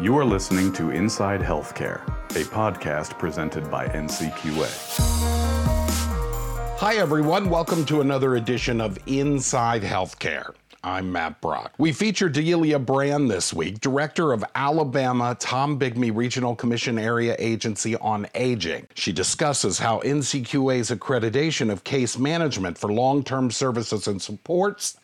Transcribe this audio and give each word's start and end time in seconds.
You 0.00 0.16
are 0.18 0.24
listening 0.24 0.72
to 0.72 0.90
Inside 0.90 1.40
Healthcare, 1.40 2.04
a 2.30 2.44
podcast 2.48 3.16
presented 3.16 3.70
by 3.70 3.86
NCQA. 3.86 4.68
Hi, 6.78 6.94
everyone. 6.96 7.48
Welcome 7.48 7.84
to 7.84 8.00
another 8.00 8.34
edition 8.34 8.80
of 8.80 8.98
Inside 9.06 9.82
Healthcare. 9.82 10.54
I'm 10.82 11.12
Matt 11.12 11.40
Brock. 11.40 11.74
We 11.78 11.92
feature 11.92 12.28
Delia 12.28 12.78
Brand 12.80 13.30
this 13.30 13.54
week, 13.54 13.78
Director 13.80 14.32
of 14.32 14.42
Alabama 14.56 15.36
Tombigbee 15.38 16.16
Regional 16.16 16.56
Commission 16.56 16.98
Area 16.98 17.36
Agency 17.38 17.94
on 17.96 18.26
Aging. 18.34 18.88
She 18.94 19.12
discusses 19.12 19.78
how 19.78 20.00
NCQA's 20.00 20.90
accreditation 20.90 21.70
of 21.70 21.84
case 21.84 22.18
management 22.18 22.78
for 22.78 22.90
long 22.90 23.22
term 23.22 23.50
services 23.50 24.08
and 24.08 24.20
supports 24.20 24.96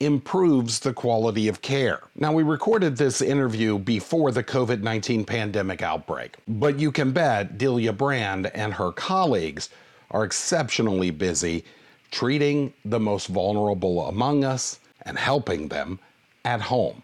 improves 0.00 0.80
the 0.80 0.92
quality 0.92 1.46
of 1.46 1.60
care. 1.60 2.00
Now, 2.16 2.32
we 2.32 2.42
recorded 2.42 2.96
this 2.96 3.20
interview 3.20 3.78
before 3.78 4.32
the 4.32 4.42
COVID 4.42 4.82
19 4.82 5.24
pandemic 5.24 5.82
outbreak, 5.82 6.36
but 6.48 6.78
you 6.78 6.90
can 6.90 7.12
bet 7.12 7.58
Delia 7.58 7.92
Brand 7.92 8.46
and 8.48 8.72
her 8.72 8.92
colleagues 8.92 9.68
are 10.10 10.24
exceptionally 10.24 11.10
busy 11.10 11.64
treating 12.10 12.72
the 12.84 12.98
most 12.98 13.28
vulnerable 13.28 14.08
among 14.08 14.44
us 14.44 14.80
and 15.02 15.18
helping 15.18 15.68
them 15.68 16.00
at 16.44 16.60
home. 16.60 17.02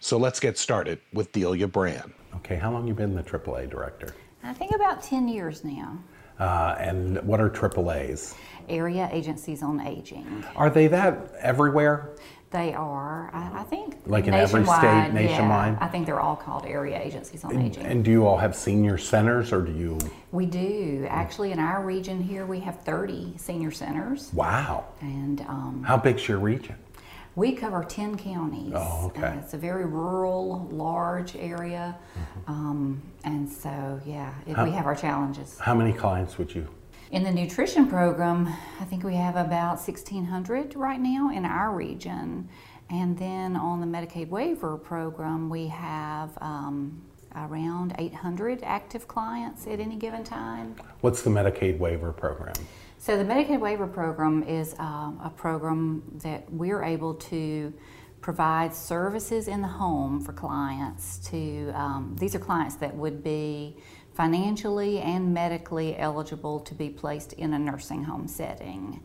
So 0.00 0.18
let's 0.18 0.40
get 0.40 0.58
started 0.58 1.00
with 1.12 1.32
Delia 1.32 1.66
Brand. 1.66 2.12
Okay, 2.36 2.56
how 2.56 2.70
long 2.70 2.86
you 2.86 2.94
been 2.94 3.14
the 3.14 3.22
AAA 3.22 3.70
director? 3.70 4.14
I 4.42 4.52
think 4.52 4.72
about 4.74 5.02
10 5.02 5.28
years 5.28 5.64
now. 5.64 5.98
Uh, 6.38 6.76
and 6.78 7.20
what 7.26 7.40
are 7.40 7.50
AAAs? 7.50 8.34
Area 8.68 9.08
Agencies 9.12 9.62
on 9.62 9.80
Aging. 9.80 10.44
Are 10.54 10.70
they 10.70 10.86
that 10.88 11.32
everywhere? 11.40 12.14
They 12.50 12.72
are, 12.72 13.30
I, 13.34 13.60
I 13.60 13.62
think, 13.64 13.96
Like 14.06 14.26
in 14.26 14.32
every 14.32 14.64
state 14.64 15.10
nationwide? 15.12 15.74
Yeah, 15.74 15.84
I 15.84 15.88
think 15.88 16.06
they're 16.06 16.20
all 16.20 16.36
called 16.36 16.64
Area 16.64 16.98
Agencies 16.98 17.44
on 17.44 17.58
Aging. 17.58 17.84
And 17.84 18.02
do 18.02 18.10
you 18.10 18.26
all 18.26 18.38
have 18.38 18.56
senior 18.56 18.96
centers 18.96 19.52
or 19.52 19.60
do 19.60 19.72
you? 19.72 19.98
we 20.32 20.46
do. 20.46 21.06
Actually, 21.10 21.52
in 21.52 21.58
our 21.58 21.84
region 21.84 22.22
here, 22.22 22.46
we 22.46 22.60
have 22.60 22.80
30 22.84 23.34
senior 23.36 23.70
centers. 23.70 24.32
Wow. 24.32 24.86
And 25.00 25.42
um, 25.42 25.82
How 25.86 25.98
big's 25.98 26.26
your 26.26 26.38
region? 26.38 26.76
We 27.38 27.52
cover 27.52 27.84
10 27.84 28.18
counties. 28.18 28.72
Oh, 28.74 29.06
okay. 29.06 29.28
Uh, 29.28 29.34
it's 29.34 29.54
a 29.54 29.58
very 29.58 29.86
rural, 29.86 30.68
large 30.72 31.36
area. 31.36 31.96
Mm-hmm. 32.18 32.50
Um, 32.50 33.02
and 33.22 33.48
so, 33.48 34.00
yeah, 34.04 34.34
it, 34.46 34.56
How- 34.56 34.64
we 34.64 34.72
have 34.72 34.86
our 34.86 34.96
challenges. 34.96 35.56
How 35.58 35.74
many 35.74 35.92
clients 35.92 36.36
would 36.36 36.52
you? 36.52 36.68
In 37.12 37.22
the 37.22 37.30
nutrition 37.30 37.86
program, 37.86 38.48
I 38.80 38.84
think 38.84 39.04
we 39.04 39.14
have 39.14 39.36
about 39.36 39.76
1,600 39.76 40.74
right 40.74 41.00
now 41.00 41.30
in 41.30 41.46
our 41.46 41.72
region. 41.72 42.48
And 42.90 43.16
then 43.16 43.56
on 43.56 43.80
the 43.80 43.86
Medicaid 43.86 44.28
waiver 44.28 44.76
program, 44.76 45.48
we 45.48 45.68
have 45.68 46.36
um, 46.40 47.00
around 47.36 47.94
800 47.98 48.62
active 48.62 49.06
clients 49.06 49.66
at 49.66 49.78
any 49.78 49.96
given 49.96 50.24
time. 50.24 50.74
What's 51.00 51.22
the 51.22 51.30
Medicaid 51.30 51.78
waiver 51.78 52.12
program? 52.12 52.54
So 53.00 53.16
the 53.16 53.22
Medicaid 53.22 53.60
waiver 53.60 53.86
program 53.86 54.42
is 54.42 54.74
um, 54.80 55.20
a 55.22 55.30
program 55.30 56.02
that 56.24 56.52
we're 56.52 56.82
able 56.82 57.14
to 57.14 57.72
provide 58.20 58.74
services 58.74 59.46
in 59.46 59.62
the 59.62 59.68
home 59.68 60.20
for 60.20 60.32
clients. 60.32 61.18
To 61.30 61.70
um, 61.76 62.16
these 62.18 62.34
are 62.34 62.40
clients 62.40 62.74
that 62.76 62.92
would 62.96 63.22
be 63.22 63.76
financially 64.14 64.98
and 64.98 65.32
medically 65.32 65.96
eligible 65.96 66.58
to 66.58 66.74
be 66.74 66.90
placed 66.90 67.34
in 67.34 67.54
a 67.54 67.58
nursing 67.58 68.02
home 68.02 68.26
setting, 68.26 69.00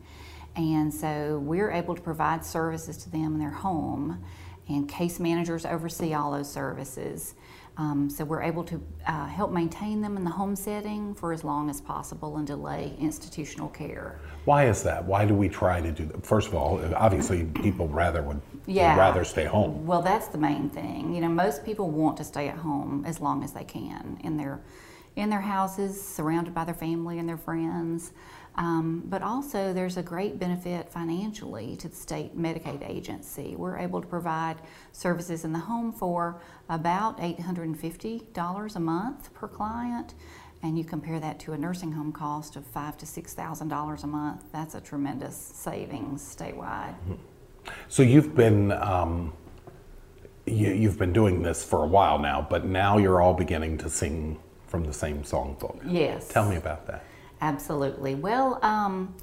and 0.56 0.92
so 0.92 1.38
we're 1.38 1.70
able 1.70 1.94
to 1.94 2.02
provide 2.02 2.44
services 2.44 2.96
to 2.96 3.10
them 3.10 3.34
in 3.34 3.38
their 3.38 3.50
home, 3.50 4.24
and 4.68 4.88
case 4.88 5.20
managers 5.20 5.64
oversee 5.64 6.14
all 6.14 6.32
those 6.32 6.52
services. 6.52 7.36
Um, 7.76 8.08
so 8.08 8.24
we're 8.24 8.42
able 8.42 8.62
to 8.64 8.80
uh, 9.06 9.26
help 9.26 9.50
maintain 9.50 10.00
them 10.00 10.16
in 10.16 10.22
the 10.22 10.30
home 10.30 10.54
setting 10.54 11.12
for 11.14 11.32
as 11.32 11.42
long 11.42 11.68
as 11.68 11.80
possible 11.80 12.36
and 12.36 12.46
delay 12.46 12.94
institutional 13.00 13.68
care. 13.68 14.20
Why 14.44 14.66
is 14.66 14.82
that? 14.84 15.04
Why 15.04 15.24
do 15.24 15.34
we 15.34 15.48
try 15.48 15.80
to 15.80 15.90
do 15.90 16.04
that? 16.06 16.24
First 16.24 16.48
of 16.48 16.54
all, 16.54 16.80
obviously 16.94 17.44
people 17.44 17.88
rather 17.88 18.22
would, 18.22 18.40
would 18.52 18.60
Yeah. 18.66 18.96
rather 18.96 19.24
stay 19.24 19.44
home. 19.44 19.84
Well, 19.86 20.02
that's 20.02 20.28
the 20.28 20.38
main 20.38 20.70
thing. 20.70 21.14
You 21.14 21.20
know, 21.22 21.28
most 21.28 21.64
people 21.64 21.90
want 21.90 22.16
to 22.18 22.24
stay 22.24 22.48
at 22.48 22.56
home 22.58 23.04
as 23.06 23.20
long 23.20 23.42
as 23.42 23.52
they 23.52 23.64
can 23.64 24.18
in 24.22 24.36
their 24.36 24.60
in 25.16 25.30
their 25.30 25.40
houses, 25.40 26.00
surrounded 26.00 26.54
by 26.54 26.64
their 26.64 26.74
family 26.74 27.18
and 27.18 27.28
their 27.28 27.36
friends. 27.36 28.12
Um, 28.56 29.02
but 29.06 29.22
also, 29.22 29.72
there's 29.72 29.96
a 29.96 30.02
great 30.02 30.38
benefit 30.38 30.88
financially 30.88 31.76
to 31.76 31.88
the 31.88 31.96
state 31.96 32.38
Medicaid 32.38 32.88
agency. 32.88 33.56
We're 33.56 33.78
able 33.78 34.00
to 34.00 34.06
provide 34.06 34.56
services 34.92 35.44
in 35.44 35.52
the 35.52 35.58
home 35.58 35.92
for 35.92 36.40
about 36.68 37.18
$850 37.18 38.76
a 38.76 38.80
month 38.80 39.34
per 39.34 39.48
client. 39.48 40.14
And 40.62 40.78
you 40.78 40.84
compare 40.84 41.20
that 41.20 41.40
to 41.40 41.52
a 41.52 41.58
nursing 41.58 41.92
home 41.92 42.12
cost 42.12 42.56
of 42.56 42.64
five 42.64 42.96
to 42.98 43.06
six 43.06 43.34
thousand 43.34 43.68
dollars 43.68 44.02
a 44.02 44.06
month. 44.06 44.44
That's 44.50 44.74
a 44.74 44.80
tremendous 44.80 45.36
savings 45.36 46.22
statewide. 46.22 46.94
So 47.88 48.02
you've 48.02 48.34
been 48.34 48.72
um, 48.72 49.34
you, 50.46 50.72
you've 50.72 50.98
been 50.98 51.12
doing 51.12 51.42
this 51.42 51.62
for 51.62 51.84
a 51.84 51.86
while 51.86 52.18
now, 52.18 52.46
but 52.48 52.64
now 52.64 52.96
you're 52.96 53.20
all 53.20 53.34
beginning 53.34 53.76
to 53.78 53.90
sing 53.90 54.38
from 54.74 54.84
the 54.84 54.92
same 54.92 55.22
songbook. 55.22 55.78
Yes. 55.86 56.26
Tell 56.26 56.48
me 56.48 56.56
about 56.56 56.84
that. 56.88 57.04
Absolutely. 57.40 58.16
Well, 58.16 58.58
um, 58.64 59.14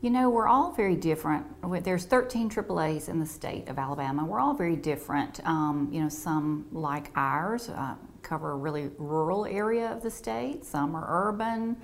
you 0.00 0.08
know, 0.08 0.30
we're 0.30 0.46
all 0.46 0.70
very 0.70 0.94
different. 0.94 1.44
There's 1.82 2.04
13 2.04 2.48
AAAs 2.48 3.08
in 3.08 3.18
the 3.18 3.26
state 3.26 3.68
of 3.68 3.76
Alabama. 3.76 4.24
We're 4.24 4.38
all 4.38 4.54
very 4.54 4.76
different. 4.76 5.44
Um, 5.44 5.88
you 5.90 6.00
know, 6.00 6.08
some 6.08 6.66
like 6.70 7.10
ours 7.16 7.70
uh, 7.70 7.96
cover 8.22 8.52
a 8.52 8.56
really 8.56 8.92
rural 8.98 9.46
area 9.46 9.88
of 9.88 10.00
the 10.00 10.12
state. 10.12 10.64
Some 10.64 10.94
are 10.94 11.06
urban. 11.08 11.76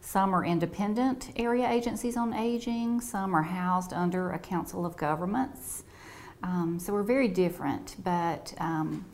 Some 0.00 0.32
are 0.32 0.44
independent 0.44 1.32
area 1.34 1.68
agencies 1.68 2.16
on 2.16 2.32
aging. 2.32 3.00
Some 3.00 3.34
are 3.34 3.42
housed 3.42 3.92
under 3.92 4.30
a 4.30 4.38
council 4.38 4.86
of 4.86 4.96
governments. 4.96 5.82
Um, 6.44 6.78
so 6.78 6.92
we're 6.92 7.02
very 7.02 7.28
different, 7.28 7.96
but 8.04 8.54
um, 8.58 9.04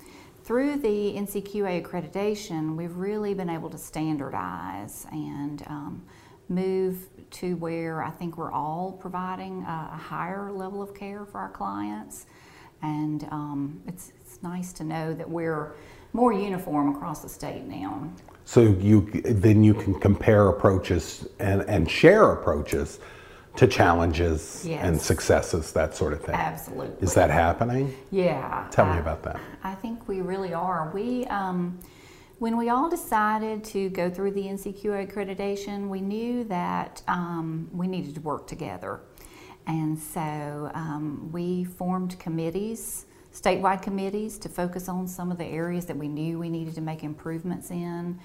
through 0.48 0.76
the 0.78 1.12
NCQA 1.14 1.82
accreditation, 1.82 2.74
we've 2.74 2.96
really 2.96 3.34
been 3.34 3.50
able 3.50 3.68
to 3.68 3.76
standardize 3.76 5.06
and 5.12 5.62
um, 5.66 6.02
move 6.48 7.06
to 7.32 7.54
where 7.56 8.02
I 8.02 8.08
think 8.08 8.38
we're 8.38 8.50
all 8.50 8.92
providing 8.98 9.62
a, 9.64 9.90
a 9.92 9.96
higher 9.98 10.50
level 10.50 10.80
of 10.80 10.94
care 10.94 11.26
for 11.26 11.36
our 11.36 11.50
clients. 11.50 12.24
And 12.80 13.24
um, 13.30 13.82
it's, 13.86 14.12
it's 14.22 14.42
nice 14.42 14.72
to 14.72 14.84
know 14.84 15.12
that 15.12 15.28
we're 15.28 15.74
more 16.14 16.32
uniform 16.32 16.96
across 16.96 17.20
the 17.20 17.28
state 17.28 17.64
now. 17.64 18.10
So 18.46 18.62
you 18.62 19.02
then 19.26 19.62
you 19.62 19.74
can 19.74 20.00
compare 20.00 20.48
approaches 20.48 21.28
and, 21.40 21.60
and 21.68 21.90
share 21.90 22.32
approaches 22.32 23.00
to 23.58 23.66
challenges 23.66 24.64
and 24.66 25.00
successes, 25.00 25.72
that 25.72 25.92
sort 25.92 26.12
of 26.12 26.22
thing. 26.22 26.36
Absolutely. 26.36 27.04
Is 27.04 27.12
that 27.14 27.28
happening? 27.28 27.92
Yeah. 28.12 28.68
Tell 28.70 28.86
me 28.86 29.00
about 29.00 29.24
that. 29.24 29.40
I 29.64 29.74
think 29.74 30.06
we 30.06 30.20
really 30.20 30.54
are. 30.54 30.92
We, 30.94 31.26
um, 31.26 31.76
when 32.38 32.56
we 32.56 32.68
all 32.68 32.88
decided 32.88 33.64
to 33.64 33.90
go 33.90 34.08
through 34.08 34.30
the 34.30 34.42
NCQA 34.42 35.10
accreditation, 35.10 35.88
we 35.88 36.00
knew 36.00 36.44
that 36.44 37.02
um, 37.08 37.68
we 37.72 37.88
needed 37.88 38.14
to 38.14 38.20
work 38.20 38.46
together. 38.46 39.00
And 39.66 39.98
so 39.98 40.70
um, 40.72 41.28
we 41.32 41.64
formed 41.64 42.16
committees, 42.20 43.06
statewide 43.34 43.82
committees, 43.82 44.38
to 44.38 44.48
focus 44.48 44.88
on 44.88 45.08
some 45.08 45.32
of 45.32 45.38
the 45.38 45.46
areas 45.46 45.84
that 45.86 45.96
we 45.96 46.06
knew 46.06 46.38
we 46.38 46.48
needed 46.48 46.76
to 46.76 46.80
make 46.80 47.02
improvements 47.02 47.72
in 47.72 48.20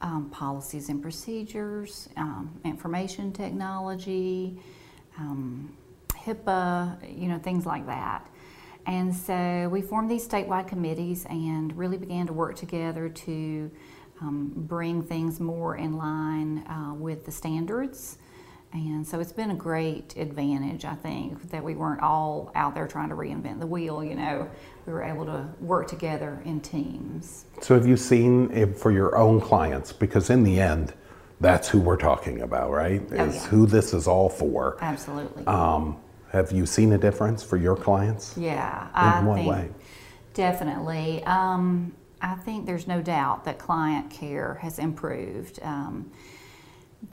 um, 0.00 0.30
policies 0.30 0.88
and 0.88 1.02
procedures, 1.02 2.08
um, 2.16 2.60
information 2.64 3.32
technology, 3.32 4.60
um, 5.18 5.76
HIPAA, 6.14 7.20
you 7.20 7.28
know, 7.28 7.38
things 7.38 7.66
like 7.66 7.86
that. 7.86 8.26
And 8.86 9.14
so 9.14 9.68
we 9.70 9.82
formed 9.82 10.10
these 10.10 10.26
statewide 10.26 10.68
committees 10.68 11.26
and 11.28 11.76
really 11.76 11.98
began 11.98 12.26
to 12.26 12.32
work 12.32 12.56
together 12.56 13.08
to 13.08 13.70
um, 14.20 14.52
bring 14.54 15.02
things 15.02 15.40
more 15.40 15.76
in 15.76 15.96
line 15.96 16.66
uh, 16.66 16.94
with 16.94 17.24
the 17.24 17.32
standards. 17.32 18.18
And 18.72 19.06
so 19.06 19.18
it's 19.18 19.32
been 19.32 19.50
a 19.50 19.54
great 19.54 20.14
advantage, 20.16 20.84
I 20.84 20.94
think, 20.94 21.50
that 21.50 21.64
we 21.64 21.74
weren't 21.74 22.02
all 22.02 22.52
out 22.54 22.74
there 22.74 22.86
trying 22.86 23.08
to 23.08 23.14
reinvent 23.14 23.60
the 23.60 23.66
wheel. 23.66 24.04
You 24.04 24.14
know, 24.14 24.50
we 24.86 24.92
were 24.92 25.02
able 25.02 25.24
to 25.26 25.48
work 25.60 25.88
together 25.88 26.42
in 26.44 26.60
teams. 26.60 27.46
So 27.62 27.74
have 27.74 27.86
you 27.86 27.96
seen 27.96 28.50
it 28.52 28.76
for 28.76 28.90
your 28.90 29.16
own 29.16 29.40
clients? 29.40 29.92
Because 29.92 30.28
in 30.28 30.42
the 30.44 30.60
end, 30.60 30.92
that's 31.40 31.68
who 31.68 31.80
we're 31.80 31.96
talking 31.96 32.42
about, 32.42 32.70
right? 32.70 33.02
Oh, 33.12 33.24
Is 33.24 33.36
yeah. 33.36 33.46
who 33.46 33.66
this 33.66 33.94
is 33.94 34.06
all 34.06 34.28
for. 34.28 34.76
Absolutely. 34.80 35.46
Um, 35.46 35.96
have 36.32 36.52
you 36.52 36.66
seen 36.66 36.92
a 36.92 36.98
difference 36.98 37.42
for 37.42 37.56
your 37.56 37.74
clients? 37.76 38.36
Yeah, 38.36 38.88
I 38.92 39.20
In 39.20 39.24
what 39.24 39.36
think 39.36 39.48
way? 39.50 39.68
definitely. 40.34 41.22
Um, 41.24 41.94
I 42.20 42.34
think 42.34 42.66
there's 42.66 42.86
no 42.86 43.00
doubt 43.00 43.44
that 43.44 43.58
client 43.58 44.10
care 44.10 44.54
has 44.60 44.78
improved. 44.78 45.58
Um, 45.62 46.10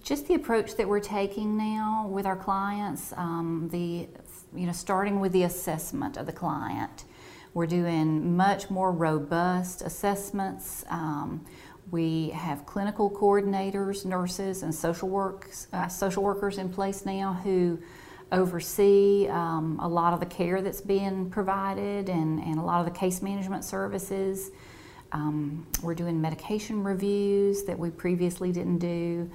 just 0.01 0.27
the 0.27 0.33
approach 0.35 0.75
that 0.77 0.87
we're 0.87 0.99
taking 0.99 1.57
now 1.57 2.07
with 2.09 2.25
our 2.25 2.35
clients, 2.35 3.13
um, 3.17 3.69
the 3.71 4.07
you 4.53 4.65
know 4.65 4.71
starting 4.71 5.19
with 5.19 5.31
the 5.31 5.43
assessment 5.43 6.17
of 6.17 6.25
the 6.25 6.31
client. 6.31 7.05
We're 7.53 7.67
doing 7.67 8.35
much 8.35 8.69
more 8.69 8.91
robust 8.91 9.81
assessments. 9.81 10.83
Um, 10.89 11.45
we 11.91 12.29
have 12.29 12.65
clinical 12.65 13.09
coordinators, 13.09 14.05
nurses, 14.05 14.63
and 14.63 14.73
social 14.73 15.07
works, 15.07 15.67
uh, 15.71 15.87
social 15.87 16.23
workers 16.23 16.57
in 16.57 16.69
place 16.69 17.05
now 17.05 17.33
who 17.43 17.79
oversee 18.31 19.27
um, 19.29 19.79
a 19.81 19.87
lot 19.87 20.13
of 20.13 20.19
the 20.19 20.25
care 20.25 20.61
that's 20.61 20.81
being 20.81 21.29
provided 21.29 22.09
and, 22.09 22.39
and 22.39 22.57
a 22.57 22.61
lot 22.61 22.79
of 22.79 22.85
the 22.91 22.99
case 22.99 23.21
management 23.21 23.63
services. 23.63 24.51
Um, 25.11 25.65
we're 25.83 25.95
doing 25.95 26.19
medication 26.19 26.83
reviews 26.83 27.63
that 27.63 27.77
we 27.77 27.91
previously 27.91 28.51
didn't 28.51 28.79
do. 28.79 29.29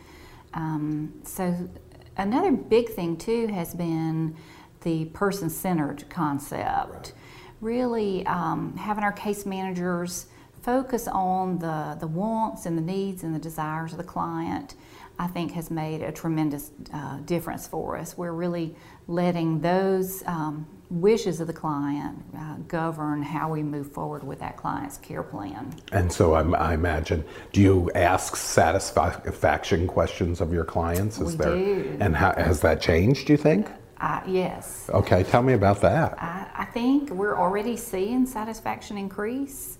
Um, 0.54 1.20
so, 1.24 1.68
another 2.16 2.52
big 2.52 2.90
thing 2.90 3.16
too 3.16 3.46
has 3.48 3.74
been 3.74 4.36
the 4.82 5.06
person 5.06 5.50
centered 5.50 6.08
concept. 6.08 6.90
Right. 6.90 7.12
Really 7.60 8.26
um, 8.26 8.76
having 8.76 9.04
our 9.04 9.12
case 9.12 9.44
managers 9.44 10.26
focus 10.62 11.08
on 11.08 11.58
the, 11.58 11.96
the 12.00 12.06
wants 12.06 12.66
and 12.66 12.76
the 12.76 12.82
needs 12.82 13.22
and 13.22 13.34
the 13.34 13.38
desires 13.38 13.92
of 13.92 13.98
the 13.98 14.04
client 14.04 14.74
I 15.20 15.26
think 15.26 15.52
has 15.52 15.70
made 15.70 16.00
a 16.00 16.10
tremendous 16.10 16.70
uh, 16.94 17.18
difference 17.18 17.68
for 17.68 17.98
us. 17.98 18.16
We're 18.16 18.32
really 18.32 18.74
letting 19.06 19.60
those 19.60 20.22
um, 20.24 20.66
wishes 20.90 21.40
of 21.40 21.46
the 21.46 21.52
client 21.52 22.18
uh, 22.36 22.56
govern 22.66 23.22
how 23.22 23.50
we 23.50 23.62
move 23.62 23.90
forward 23.92 24.24
with 24.24 24.40
that 24.40 24.56
client's 24.56 24.98
care 24.98 25.22
plan. 25.22 25.74
And 25.92 26.12
so 26.12 26.34
I, 26.34 26.42
I 26.70 26.74
imagine, 26.74 27.24
do 27.52 27.60
you 27.60 27.90
ask 27.94 28.36
satisfaction 28.36 29.86
questions 29.86 30.40
of 30.40 30.52
your 30.52 30.64
clients? 30.64 31.20
Is 31.20 31.36
we 31.36 31.44
there, 31.44 31.54
do. 31.54 31.96
And 32.00 32.16
how, 32.16 32.34
has 32.34 32.60
that 32.62 32.80
changed, 32.80 33.28
do 33.28 33.32
you 33.32 33.36
think? 33.36 33.68
Uh, 34.00 34.20
yes. 34.26 34.90
Okay, 34.92 35.22
tell 35.22 35.42
me 35.42 35.52
about 35.52 35.80
that. 35.82 36.20
I, 36.20 36.46
I 36.54 36.64
think 36.64 37.10
we're 37.10 37.38
already 37.38 37.76
seeing 37.76 38.26
satisfaction 38.26 38.98
increase. 38.98 39.78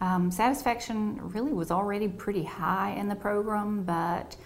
Um, 0.00 0.30
satisfaction 0.30 1.18
really 1.20 1.52
was 1.52 1.70
already 1.70 2.08
pretty 2.08 2.44
high 2.44 2.92
in 2.92 3.08
the 3.08 3.14
program, 3.14 3.82
but 3.82 4.36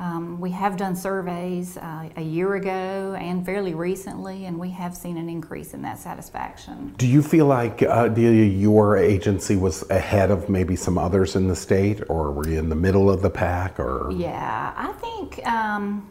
um, 0.00 0.38
we 0.40 0.50
have 0.50 0.76
done 0.76 0.94
surveys 0.94 1.76
uh, 1.76 2.08
a 2.16 2.22
year 2.22 2.54
ago 2.54 3.16
and 3.18 3.44
fairly 3.44 3.74
recently, 3.74 4.46
and 4.46 4.58
we 4.58 4.70
have 4.70 4.96
seen 4.96 5.16
an 5.16 5.28
increase 5.28 5.74
in 5.74 5.82
that 5.82 5.98
satisfaction. 5.98 6.94
Do 6.96 7.06
you 7.06 7.22
feel 7.22 7.46
like 7.46 7.82
uh, 7.82 8.10
your 8.14 8.96
agency 8.96 9.56
was 9.56 9.88
ahead 9.90 10.30
of 10.30 10.48
maybe 10.48 10.76
some 10.76 10.98
others 10.98 11.34
in 11.34 11.48
the 11.48 11.56
state, 11.56 12.00
or 12.08 12.30
were 12.30 12.48
you 12.48 12.58
in 12.58 12.68
the 12.68 12.76
middle 12.76 13.10
of 13.10 13.22
the 13.22 13.30
pack? 13.30 13.80
Or 13.80 14.10
yeah, 14.12 14.72
I 14.76 14.92
think 14.92 15.44
um, 15.46 16.08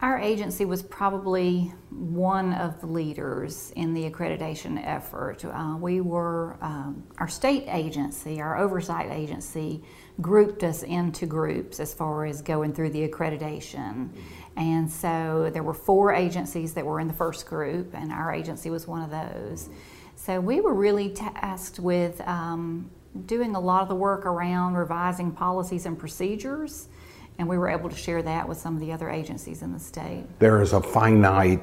our 0.00 0.18
agency 0.18 0.66
was 0.66 0.82
probably 0.82 1.72
one 1.90 2.52
of 2.52 2.80
the 2.80 2.86
leaders 2.86 3.72
in 3.76 3.94
the 3.94 4.08
accreditation 4.10 4.78
effort. 4.84 5.42
Uh, 5.44 5.76
we 5.80 6.02
were 6.02 6.58
um, 6.60 7.02
our 7.18 7.28
state 7.28 7.64
agency, 7.68 8.40
our 8.40 8.58
oversight 8.58 9.10
agency 9.10 9.82
grouped 10.20 10.64
us 10.64 10.82
into 10.82 11.24
groups 11.24 11.80
as 11.80 11.94
far 11.94 12.26
as 12.26 12.42
going 12.42 12.74
through 12.74 12.90
the 12.90 13.08
accreditation. 13.08 14.10
And 14.56 14.90
so 14.90 15.50
there 15.52 15.62
were 15.62 15.74
four 15.74 16.12
agencies 16.12 16.74
that 16.74 16.84
were 16.84 17.00
in 17.00 17.08
the 17.08 17.14
first 17.14 17.46
group, 17.46 17.94
and 17.94 18.12
our 18.12 18.32
agency 18.32 18.70
was 18.70 18.86
one 18.86 19.02
of 19.02 19.10
those. 19.10 19.70
So 20.14 20.40
we 20.40 20.60
were 20.60 20.74
really 20.74 21.10
tasked 21.10 21.78
with 21.78 22.20
um, 22.22 22.90
doing 23.24 23.54
a 23.54 23.60
lot 23.60 23.82
of 23.82 23.88
the 23.88 23.94
work 23.94 24.26
around 24.26 24.74
revising 24.74 25.32
policies 25.32 25.86
and 25.86 25.98
procedures, 25.98 26.88
and 27.38 27.48
we 27.48 27.58
were 27.58 27.68
able 27.68 27.88
to 27.88 27.96
share 27.96 28.22
that 28.22 28.48
with 28.48 28.58
some 28.58 28.74
of 28.74 28.80
the 28.80 28.92
other 28.92 29.10
agencies 29.10 29.62
in 29.62 29.72
the 29.72 29.78
state. 29.78 30.24
There 30.38 30.62
is 30.62 30.72
a 30.72 30.80
finite 30.80 31.62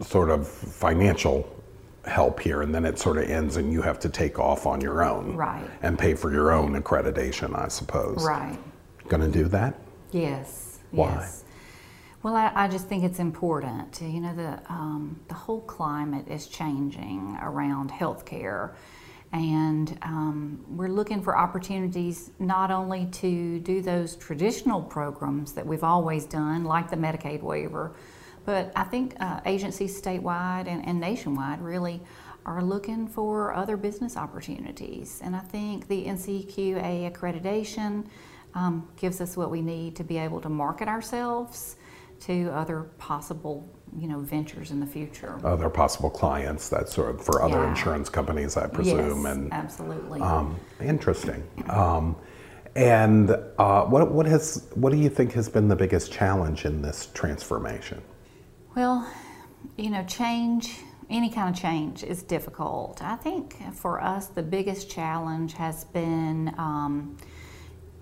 sort 0.00 0.30
of 0.30 0.46
financial 0.46 1.52
help 2.04 2.38
here 2.40 2.62
and 2.62 2.74
then 2.74 2.84
it 2.84 2.98
sort 2.98 3.18
of 3.18 3.24
ends 3.24 3.56
and 3.56 3.72
you 3.72 3.82
have 3.82 3.98
to 4.00 4.08
take 4.08 4.38
off 4.38 4.66
on 4.66 4.80
your 4.80 5.02
own. 5.02 5.34
Right. 5.34 5.68
And 5.82 5.98
pay 5.98 6.14
for 6.14 6.32
your 6.32 6.52
own 6.52 6.80
accreditation 6.80 7.58
i 7.58 7.68
suppose. 7.68 8.24
Right. 8.24 8.58
Going 9.08 9.22
to 9.22 9.28
do 9.28 9.48
that? 9.48 9.78
Yes. 10.12 10.78
Why? 10.90 11.14
Yes. 11.14 11.44
well 12.22 12.36
I, 12.36 12.52
I, 12.54 12.68
just 12.68 12.86
think 12.88 13.04
it's 13.04 13.18
important 13.18 14.00
you 14.00 14.20
know 14.20 14.34
the 14.34 14.72
um, 14.72 15.20
the 15.28 15.34
whole 15.34 15.60
climate 15.62 16.26
is 16.28 16.46
changing 16.46 17.36
around 17.42 17.90
healthcare 17.90 18.74
and 19.32 19.98
um, 20.02 20.64
we're 20.68 20.88
looking 20.88 21.22
for 21.22 21.36
opportunities 21.36 22.30
not 22.38 22.70
only 22.70 23.06
to 23.06 23.58
do 23.60 23.82
those 23.82 24.16
traditional 24.16 24.80
programs 24.80 25.52
that 25.52 25.66
we've 25.66 25.84
always 25.84 26.24
done 26.26 26.64
like 26.64 26.88
the 26.90 26.96
medicaid 26.96 27.42
waiver 27.42 27.94
but 28.46 28.70
I 28.76 28.84
think 28.84 29.14
uh, 29.20 29.40
agencies 29.44 30.00
statewide 30.00 30.68
and, 30.68 30.86
and 30.86 31.00
nationwide 31.00 31.60
really 31.60 32.00
are 32.46 32.62
looking 32.62 33.08
for 33.08 33.52
other 33.52 33.76
business 33.76 34.16
opportunities. 34.16 35.20
And 35.22 35.34
I 35.34 35.40
think 35.40 35.88
the 35.88 36.04
NCQA 36.04 37.12
accreditation 37.12 38.06
um, 38.54 38.88
gives 38.96 39.20
us 39.20 39.36
what 39.36 39.50
we 39.50 39.60
need 39.60 39.96
to 39.96 40.04
be 40.04 40.16
able 40.16 40.40
to 40.40 40.48
market 40.48 40.86
ourselves 40.86 41.76
to 42.20 42.48
other 42.54 42.84
possible 42.98 43.68
you 43.98 44.08
know 44.08 44.20
ventures 44.20 44.70
in 44.70 44.80
the 44.80 44.86
future 44.86 45.38
other 45.44 45.70
possible 45.70 46.10
clients 46.10 46.68
that 46.68 46.88
sort 46.88 47.14
of 47.14 47.24
for 47.24 47.42
other 47.42 47.62
yeah. 47.62 47.70
insurance 47.70 48.08
companies 48.08 48.56
i 48.56 48.66
presume 48.66 49.24
yes, 49.24 49.34
and 49.34 49.52
absolutely 49.52 50.20
um, 50.20 50.58
interesting 50.80 51.42
um, 51.68 52.16
and 52.74 53.30
uh, 53.58 53.84
what, 53.84 54.12
what 54.12 54.26
has 54.26 54.66
what 54.74 54.92
do 54.92 54.98
you 54.98 55.08
think 55.08 55.32
has 55.32 55.48
been 55.48 55.68
the 55.68 55.76
biggest 55.76 56.12
challenge 56.12 56.64
in 56.66 56.82
this 56.82 57.08
transformation 57.14 58.02
well, 58.76 59.10
you 59.78 59.88
know, 59.88 60.04
change, 60.04 60.80
any 61.08 61.30
kind 61.30 61.48
of 61.48 61.60
change 61.60 62.04
is 62.04 62.22
difficult. 62.22 63.02
I 63.02 63.16
think 63.16 63.56
for 63.72 64.02
us, 64.02 64.26
the 64.26 64.42
biggest 64.42 64.90
challenge 64.90 65.54
has 65.54 65.84
been 65.84 66.54
um, 66.58 67.16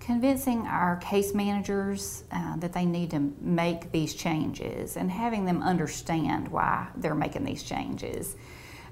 convincing 0.05 0.67
our 0.67 0.97
case 0.97 1.33
managers 1.33 2.23
uh, 2.31 2.55
that 2.57 2.71
they 2.73 2.85
need 2.85 3.09
to 3.09 3.33
make 3.41 3.91
these 3.91 4.13
changes 4.13 4.97
and 4.97 5.09
having 5.09 5.45
them 5.45 5.63
understand 5.63 6.47
why 6.47 6.87
they're 6.97 7.15
making 7.15 7.43
these 7.43 7.63
changes. 7.63 8.35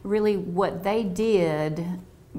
Really, 0.01 0.37
what 0.37 0.83
they 0.83 1.03
did 1.03 1.85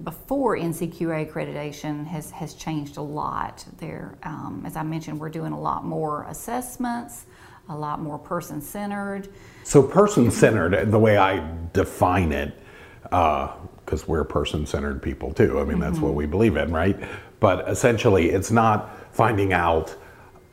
before 0.02 0.56
NCQA 0.56 1.30
accreditation 1.30 2.04
has, 2.06 2.32
has 2.32 2.54
changed 2.54 2.96
a 2.96 3.02
lot. 3.02 3.64
There, 3.78 4.18
um, 4.24 4.64
as 4.66 4.76
I 4.76 4.82
mentioned, 4.82 5.20
we're 5.20 5.28
doing 5.28 5.52
a 5.52 5.60
lot 5.60 5.84
more 5.84 6.24
assessments 6.24 7.26
a 7.68 7.76
lot 7.76 8.00
more 8.00 8.18
person 8.18 8.60
centered. 8.60 9.28
So, 9.62 9.82
person 9.82 10.30
centered, 10.30 10.90
the 10.90 10.98
way 10.98 11.16
I 11.16 11.46
define 11.72 12.32
it, 12.32 12.58
because 13.02 14.02
uh, 14.02 14.06
we're 14.06 14.24
person 14.24 14.66
centered 14.66 15.02
people 15.02 15.32
too, 15.32 15.58
I 15.58 15.64
mean, 15.64 15.72
mm-hmm. 15.72 15.80
that's 15.80 15.98
what 15.98 16.14
we 16.14 16.26
believe 16.26 16.56
in, 16.56 16.72
right? 16.72 16.98
But 17.44 17.68
essentially, 17.68 18.30
it's 18.30 18.50
not 18.50 18.98
finding 19.14 19.52
out. 19.52 19.94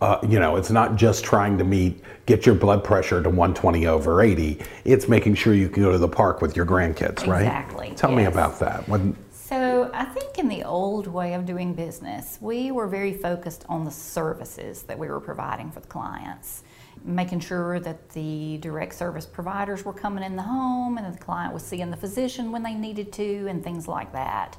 Uh, 0.01 0.19
you 0.27 0.41
know, 0.41 0.57
it's 0.57 0.71
not 0.71 0.97
just 0.97 1.23
trying 1.23 1.57
to 1.57 1.63
meet, 1.63 2.03
get 2.25 2.45
your 2.45 2.53
blood 2.53 2.83
pressure 2.83 3.23
to 3.23 3.29
120 3.29 3.87
over 3.87 4.21
80. 4.21 4.59
It's 4.83 5.07
making 5.07 5.35
sure 5.35 5.53
you 5.53 5.69
can 5.69 5.83
go 5.83 5.93
to 5.93 5.97
the 5.97 6.09
park 6.09 6.41
with 6.41 6.53
your 6.53 6.65
grandkids, 6.65 7.25
right? 7.25 7.43
Exactly. 7.43 7.93
Tell 7.95 8.09
yes. 8.09 8.17
me 8.17 8.25
about 8.25 8.59
that. 8.59 8.89
When, 8.89 9.15
so, 9.31 9.89
I 9.93 10.03
think 10.03 10.37
in 10.37 10.49
the 10.49 10.65
old 10.65 11.07
way 11.07 11.33
of 11.33 11.45
doing 11.45 11.73
business, 11.73 12.37
we 12.41 12.71
were 12.71 12.87
very 12.87 13.13
focused 13.13 13.63
on 13.69 13.85
the 13.85 13.91
services 13.91 14.83
that 14.83 14.99
we 14.99 15.07
were 15.07 15.21
providing 15.21 15.71
for 15.71 15.79
the 15.79 15.87
clients 15.87 16.63
making 17.03 17.39
sure 17.39 17.79
that 17.79 18.09
the 18.09 18.57
direct 18.59 18.93
service 18.93 19.25
providers 19.25 19.83
were 19.83 19.93
coming 19.93 20.23
in 20.23 20.35
the 20.35 20.43
home 20.43 20.97
and 20.97 21.07
that 21.07 21.13
the 21.13 21.25
client 21.25 21.51
was 21.51 21.63
seeing 21.63 21.89
the 21.89 21.97
physician 21.97 22.51
when 22.51 22.61
they 22.61 22.75
needed 22.75 23.11
to 23.11 23.47
and 23.47 23.63
things 23.63 23.87
like 23.87 24.11
that. 24.11 24.55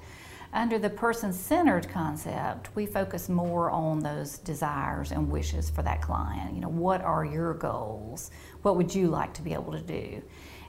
Under 0.55 0.79
the 0.79 0.91
person 0.91 1.33
centered 1.33 1.89
concept, 1.89 2.69
we 2.77 2.85
focus 2.85 3.31
more 3.31 3.71
on 3.71 4.01
those 4.01 4.37
desires 4.37 5.11
and 5.11 5.31
wishes 5.31 5.71
for 5.71 5.83
that 5.83 6.03
client. 6.03 6.55
You 6.55 6.61
know, 6.61 6.69
what 6.69 7.01
are 7.01 7.25
your 7.25 7.55
goals? 7.55 8.31
What 8.61 8.77
would 8.77 8.95
you 8.95 9.09
like 9.09 9.33
to 9.35 9.43
be 9.43 9.55
able 9.55 9.73
to 9.73 9.81
do? 9.81 10.21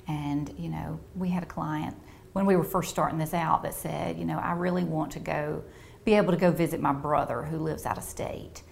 And, 0.08 0.54
you 0.58 0.70
know, 0.70 1.00
we 1.16 1.28
had 1.28 1.44
a 1.44 1.48
client 1.48 1.98
when 2.32 2.46
we 2.46 2.56
were 2.56 2.64
first 2.64 2.92
starting 2.92 3.20
this 3.20 3.34
out 3.34 3.62
that 3.64 3.74
said, 3.74 4.18
you 4.18 4.24
know, 4.24 4.40
I 4.40 4.54
really 4.54 4.86
want 4.86 5.12
to 5.14 5.20
go, 5.20 5.64
be 6.06 6.14
able 6.14 6.32
to 6.32 6.40
go 6.40 6.50
visit 6.50 6.80
my 6.80 6.94
brother 6.94 7.44
who 7.44 7.58
lives 7.58 7.86
out 7.86 7.98
of 7.98 8.04
state 8.06 8.64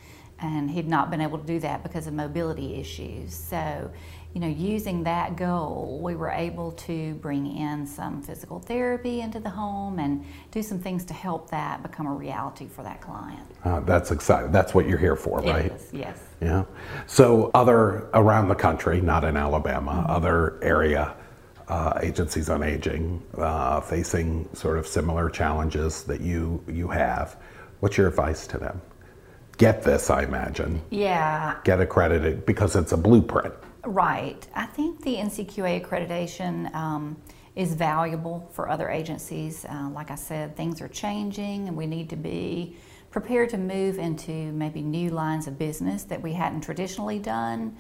and 0.42 0.70
he'd 0.72 0.88
not 0.88 1.12
been 1.12 1.22
able 1.22 1.38
to 1.38 1.46
do 1.46 1.60
that 1.60 1.84
because 1.84 2.08
of 2.08 2.14
mobility 2.14 2.76
issues. 2.76 3.34
So, 3.34 3.92
you 4.34 4.42
know, 4.42 4.48
using 4.48 5.04
that 5.04 5.36
goal, 5.36 6.00
we 6.02 6.16
were 6.16 6.30
able 6.30 6.72
to 6.72 7.14
bring 7.16 7.58
in 7.58 7.86
some 7.86 8.22
physical 8.22 8.60
therapy 8.60 9.22
into 9.22 9.40
the 9.40 9.50
home 9.50 10.00
and 10.00 10.26
do 10.52 10.64
some 10.64 10.80
things 10.80 11.06
to 11.06 11.14
help 11.14 11.50
that 11.52 11.84
become 11.84 12.08
a 12.08 12.14
reality 12.14 12.68
for 12.68 12.82
that 12.84 13.02
client. 13.02 13.46
Uh, 13.64 13.82
that's 13.82 14.12
exciting. 14.12 14.52
That's 14.52 14.74
what 14.74 14.88
you're 14.88 14.98
here 14.98 15.16
for, 15.16 15.42
right? 15.42 15.72
Is, 15.72 15.90
yes. 15.94 16.18
Yeah. 16.42 16.64
So, 17.08 17.52
other 17.54 18.10
around 18.14 18.48
the 18.48 18.56
country, 18.56 19.02
not 19.02 19.24
in 19.24 19.38
Alabama, 19.38 19.92
mm-hmm. 19.92 20.12
other 20.12 20.64
area 20.64 21.16
uh, 21.68 22.00
agencies 22.02 22.50
on 22.50 22.64
aging 22.64 23.22
uh, 23.38 23.80
facing 23.80 24.48
sort 24.54 24.78
of 24.78 24.86
similar 24.88 25.30
challenges 25.30 26.04
that 26.04 26.20
you 26.22 26.64
you 26.68 26.88
have. 26.88 27.38
What's 27.80 27.98
your 27.98 28.08
advice 28.08 28.46
to 28.48 28.58
them? 28.58 28.82
Get 29.58 29.84
this, 29.84 30.10
I 30.10 30.24
imagine. 30.24 30.82
Yeah. 30.90 31.58
Get 31.64 31.80
accredited 31.80 32.46
because 32.46 32.76
it's 32.76 32.92
a 32.92 32.98
blueprint. 32.98 33.54
Right. 33.84 34.46
I 34.56 34.66
think 34.66 35.02
the 35.02 35.16
NCQA 35.16 35.84
accreditation 35.84 36.74
um, 36.76 37.18
is 37.56 37.74
valuable 37.74 38.50
for 38.54 38.70
other 38.70 38.90
agencies. 38.90 39.66
Uh, 39.66 39.90
like 39.90 40.12
I 40.12 40.16
said, 40.16 40.56
things 40.56 40.82
are 40.82 40.88
changing 40.88 41.68
and 41.68 41.76
we 41.76 41.88
need 41.88 42.10
to 42.12 42.16
be 42.16 42.76
prepared 43.10 43.50
to 43.50 43.58
move 43.58 44.00
into 44.00 44.32
maybe 44.32 44.82
new 44.82 45.10
lines 45.10 45.48
of 45.48 45.58
business 45.58 46.04
that 46.06 46.22
we 46.22 46.34
hadn't 46.34 46.62
traditionally 46.62 47.20
done. 47.20 47.76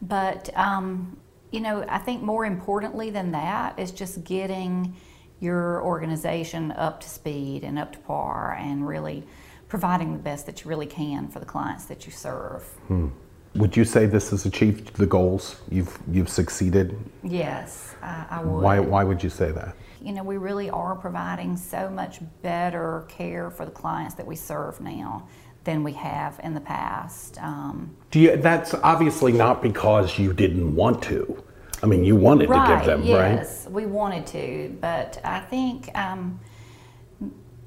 But, 0.00 0.48
um, 0.56 1.18
you 1.50 1.60
know, 1.60 1.84
I 1.88 1.98
think 1.98 2.22
more 2.22 2.46
importantly 2.46 3.10
than 3.10 3.32
that 3.32 3.78
is 3.78 3.92
just 3.92 4.24
getting 4.24 4.96
your 5.40 5.82
organization 5.82 6.70
up 6.72 7.00
to 7.00 7.08
speed 7.08 7.64
and 7.64 7.78
up 7.78 7.92
to 7.92 7.98
par 7.98 8.56
and 8.58 8.86
really 8.86 9.26
providing 9.70 10.12
the 10.12 10.18
best 10.18 10.44
that 10.46 10.62
you 10.62 10.68
really 10.68 10.86
can 10.86 11.28
for 11.28 11.38
the 11.38 11.46
clients 11.46 11.86
that 11.86 12.04
you 12.04 12.12
serve. 12.12 12.62
Hmm. 12.88 13.08
Would 13.54 13.76
you 13.76 13.84
say 13.84 14.06
this 14.06 14.30
has 14.30 14.44
achieved 14.44 14.94
the 14.96 15.06
goals? 15.06 15.60
You've 15.70 15.98
you've 16.10 16.28
succeeded. 16.28 16.96
Yes, 17.24 17.94
I, 18.02 18.26
I 18.30 18.42
would. 18.42 18.62
Why 18.62 18.78
why 18.78 19.02
would 19.02 19.22
you 19.22 19.30
say 19.30 19.50
that? 19.52 19.74
You 20.02 20.12
know, 20.12 20.22
we 20.22 20.36
really 20.36 20.70
are 20.70 20.94
providing 20.94 21.56
so 21.56 21.90
much 21.90 22.20
better 22.42 23.04
care 23.08 23.50
for 23.50 23.64
the 23.64 23.70
clients 23.70 24.14
that 24.14 24.26
we 24.26 24.36
serve 24.36 24.80
now 24.80 25.28
than 25.64 25.82
we 25.82 25.92
have 25.92 26.40
in 26.42 26.54
the 26.54 26.60
past. 26.60 27.38
Um, 27.42 27.96
Do 28.10 28.20
you? 28.20 28.36
That's 28.36 28.74
obviously 28.74 29.32
not 29.32 29.62
because 29.62 30.16
you 30.18 30.32
didn't 30.32 30.74
want 30.74 31.02
to. 31.04 31.42
I 31.82 31.86
mean, 31.86 32.04
you 32.04 32.14
wanted 32.14 32.50
right, 32.50 32.68
to 32.68 32.76
give 32.76 32.86
them, 32.86 33.02
yes, 33.02 33.18
right? 33.18 33.34
Yes, 33.34 33.66
we 33.68 33.86
wanted 33.86 34.26
to, 34.28 34.76
but 34.80 35.20
I 35.24 35.40
think. 35.40 35.90
Um, 35.96 36.40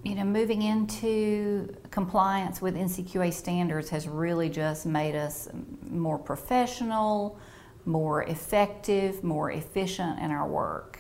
you 0.04 0.16
know, 0.16 0.26
moving 0.26 0.62
into 0.62 1.74
compliance 1.90 2.62
with 2.62 2.76
NCQA 2.76 3.34
standards 3.34 3.90
has 3.90 4.08
really 4.08 4.50
just 4.50 4.86
made 4.86 5.16
us 5.16 5.48
more 5.90 6.20
professional, 6.20 7.40
more 7.86 8.24
effective, 8.24 9.24
more 9.24 9.52
efficient 9.52 10.20
in 10.20 10.30
our 10.30 10.48
work. 10.48 11.00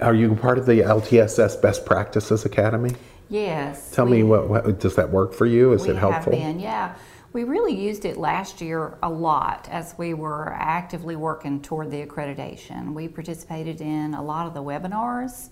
Are 0.00 0.14
you 0.14 0.34
part 0.34 0.56
of 0.56 0.66
the 0.66 0.80
LTSS 0.80 1.60
Best 1.60 1.84
Practices 1.84 2.46
Academy? 2.46 2.94
Yes. 3.28 3.90
Tell 3.90 4.06
we, 4.06 4.18
me 4.18 4.22
what, 4.22 4.48
what, 4.48 4.80
does 4.80 4.96
that 4.96 5.10
work 5.10 5.34
for 5.34 5.46
you? 5.46 5.72
Is 5.72 5.84
it 5.84 5.96
helpful? 5.96 6.32
We 6.32 6.38
have 6.38 6.54
been, 6.54 6.60
yeah. 6.60 6.94
We 7.32 7.44
really 7.44 7.74
used 7.74 8.04
it 8.06 8.16
last 8.16 8.60
year 8.60 8.98
a 9.02 9.10
lot 9.10 9.68
as 9.70 9.94
we 9.98 10.14
were 10.14 10.52
actively 10.54 11.14
working 11.14 11.60
toward 11.60 11.90
the 11.90 12.04
accreditation. 12.04 12.92
We 12.94 13.06
participated 13.06 13.80
in 13.80 14.14
a 14.14 14.22
lot 14.22 14.46
of 14.46 14.54
the 14.54 14.62
webinars 14.62 15.50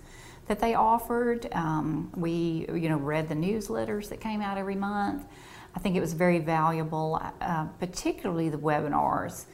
that 0.49 0.59
they 0.59 0.73
offered. 0.73 1.47
Um, 1.53 2.11
we, 2.15 2.65
you 2.73 2.89
know, 2.89 2.97
read 2.97 3.29
the 3.29 3.35
newsletters 3.35 4.09
that 4.09 4.19
came 4.19 4.41
out 4.41 4.57
every 4.57 4.75
month. 4.75 5.25
I 5.75 5.79
think 5.79 5.95
it 5.95 6.01
was 6.01 6.13
very 6.13 6.39
valuable, 6.39 7.21
uh, 7.39 7.65
particularly 7.79 8.49
the 8.49 8.57
webinars, 8.57 9.45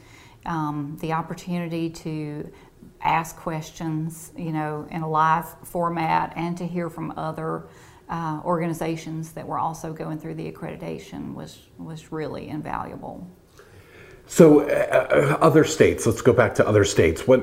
um, 0.46 0.96
the 1.02 1.12
opportunity 1.12 1.90
to 1.90 2.50
ask 3.02 3.36
questions, 3.36 4.32
you 4.36 4.52
know, 4.52 4.88
in 4.90 5.02
a 5.02 5.08
live 5.08 5.46
format, 5.64 6.32
and 6.34 6.56
to 6.56 6.66
hear 6.66 6.88
from 6.88 7.12
other 7.18 7.66
uh, 8.08 8.40
organizations 8.42 9.32
that 9.32 9.46
were 9.46 9.58
also 9.58 9.92
going 9.92 10.18
through 10.18 10.34
the 10.34 10.50
accreditation 10.50 11.34
was 11.34 11.58
was 11.76 12.10
really 12.10 12.48
invaluable. 12.48 13.28
So, 14.26 14.60
uh, 14.60 15.36
other 15.42 15.64
states. 15.64 16.06
Let's 16.06 16.22
go 16.22 16.32
back 16.32 16.54
to 16.54 16.66
other 16.66 16.84
states. 16.84 17.26
What 17.26 17.42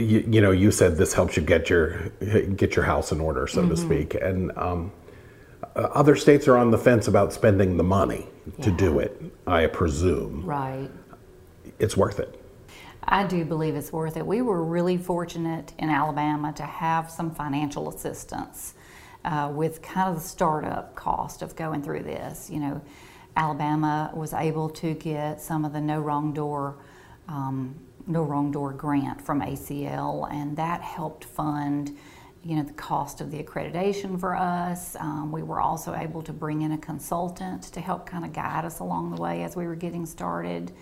you, 0.00 0.24
you, 0.28 0.40
know, 0.40 0.50
you 0.50 0.70
said 0.70 0.96
this 0.96 1.12
helps 1.12 1.36
you 1.36 1.42
get 1.42 1.68
your 1.68 2.10
get 2.56 2.76
your 2.76 2.84
house 2.84 3.12
in 3.12 3.20
order, 3.20 3.46
so 3.46 3.60
mm-hmm. 3.60 3.70
to 3.70 3.76
speak, 3.76 4.14
and 4.14 4.56
um, 4.56 4.92
uh, 5.76 5.80
other 5.94 6.16
states 6.16 6.48
are 6.48 6.56
on 6.56 6.70
the 6.70 6.78
fence 6.78 7.08
about 7.08 7.32
spending 7.32 7.76
the 7.76 7.84
money 7.84 8.26
yeah. 8.58 8.64
to 8.64 8.70
do 8.72 8.98
it. 8.98 9.20
I 9.46 9.66
presume. 9.66 10.44
Right. 10.44 10.90
It's 11.78 11.96
worth 11.96 12.18
it. 12.18 12.34
I 13.04 13.24
do 13.24 13.44
believe 13.44 13.74
it's 13.74 13.92
worth 13.92 14.16
it. 14.16 14.26
We 14.26 14.42
were 14.42 14.62
really 14.62 14.98
fortunate 14.98 15.72
in 15.78 15.88
Alabama 15.88 16.52
to 16.54 16.64
have 16.64 17.10
some 17.10 17.34
financial 17.34 17.88
assistance 17.88 18.74
uh, 19.24 19.50
with 19.52 19.80
kind 19.80 20.10
of 20.10 20.16
the 20.16 20.28
startup 20.28 20.94
cost 20.94 21.40
of 21.40 21.56
going 21.56 21.82
through 21.82 22.02
this. 22.02 22.50
You 22.50 22.60
know, 22.60 22.82
Alabama 23.36 24.10
was 24.12 24.34
able 24.34 24.68
to 24.70 24.94
get 24.94 25.40
some 25.40 25.64
of 25.64 25.72
the 25.72 25.80
no 25.80 26.00
wrong 26.00 26.32
door 26.32 26.76
um, 27.28 27.76
no 28.08 28.22
Wrong 28.22 28.50
Door 28.50 28.72
grant 28.74 29.20
from 29.20 29.40
ACL, 29.40 30.32
and 30.32 30.56
that 30.56 30.80
helped 30.82 31.24
fund 31.24 31.96
you 32.44 32.56
know 32.56 32.62
the 32.62 32.72
cost 32.72 33.20
of 33.20 33.30
the 33.30 33.42
accreditation 33.42 34.18
for 34.18 34.36
us. 34.36 34.96
Um, 34.96 35.32
we 35.32 35.42
were 35.42 35.60
also 35.60 35.94
able 35.94 36.22
to 36.22 36.32
bring 36.32 36.62
in 36.62 36.72
a 36.72 36.78
consultant 36.78 37.64
to 37.64 37.80
help 37.80 38.06
kind 38.06 38.24
of 38.24 38.32
guide 38.32 38.64
us 38.64 38.78
along 38.78 39.14
the 39.14 39.20
way 39.20 39.42
as 39.42 39.56
we 39.56 39.66
were 39.66 39.74
getting 39.74 40.06
started. 40.06 40.72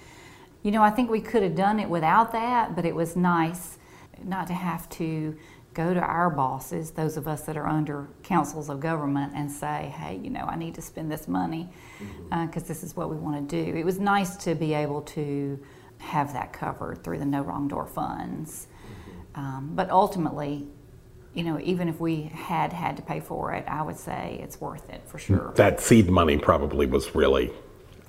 You 0.62 0.70
know, 0.70 0.82
I 0.82 0.90
think 0.90 1.10
we 1.10 1.20
could 1.20 1.42
have 1.42 1.54
done 1.54 1.80
it 1.80 1.88
without 1.88 2.32
that, 2.32 2.76
but 2.76 2.84
it 2.84 2.94
was 2.94 3.16
nice 3.16 3.78
not 4.22 4.46
to 4.48 4.54
have 4.54 4.88
to 4.90 5.36
go 5.74 5.92
to 5.92 6.00
our 6.00 6.30
bosses, 6.30 6.92
those 6.92 7.18
of 7.18 7.28
us 7.28 7.42
that 7.42 7.56
are 7.56 7.66
under 7.66 8.08
councils 8.22 8.70
of 8.70 8.80
government, 8.80 9.32
and 9.36 9.50
say, 9.50 9.92
hey, 9.96 10.18
you 10.22 10.30
know, 10.30 10.44
I 10.46 10.56
need 10.56 10.74
to 10.76 10.82
spend 10.82 11.12
this 11.12 11.28
money 11.28 11.68
because 11.98 12.08
mm-hmm. 12.30 12.58
uh, 12.58 12.66
this 12.66 12.82
is 12.82 12.96
what 12.96 13.10
we 13.10 13.16
want 13.16 13.48
to 13.48 13.64
do. 13.64 13.76
It 13.76 13.84
was 13.84 13.98
nice 13.98 14.36
to 14.38 14.54
be 14.54 14.72
able 14.72 15.02
to 15.02 15.58
have 15.98 16.32
that 16.32 16.52
covered 16.52 17.02
through 17.02 17.18
the 17.18 17.26
No 17.26 17.42
Wrong 17.42 17.68
Door 17.68 17.86
funds. 17.86 18.66
Um, 19.34 19.72
but 19.74 19.90
ultimately, 19.90 20.66
you 21.34 21.44
know, 21.44 21.60
even 21.60 21.88
if 21.88 22.00
we 22.00 22.22
had 22.22 22.72
had 22.72 22.96
to 22.96 23.02
pay 23.02 23.20
for 23.20 23.52
it, 23.52 23.64
I 23.68 23.82
would 23.82 23.98
say 23.98 24.40
it's 24.42 24.60
worth 24.60 24.88
it 24.88 25.02
for 25.06 25.18
sure. 25.18 25.52
That 25.56 25.80
seed 25.80 26.08
money 26.08 26.38
probably 26.38 26.86
was 26.86 27.14
really 27.14 27.52